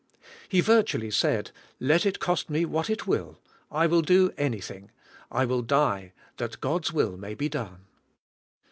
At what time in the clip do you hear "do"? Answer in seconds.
4.01-4.33